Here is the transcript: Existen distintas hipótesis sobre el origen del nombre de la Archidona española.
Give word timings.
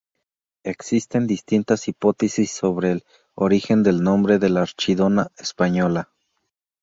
Existen 0.63 1.27
distintas 1.27 1.87
hipótesis 1.87 2.49
sobre 2.49 2.89
el 2.91 3.03
origen 3.35 3.83
del 3.83 4.01
nombre 4.01 4.39
de 4.39 4.49
la 4.49 4.63
Archidona 4.63 5.27
española. 5.37 6.09